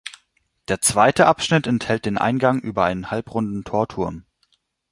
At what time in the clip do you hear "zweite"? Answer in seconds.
0.81-1.27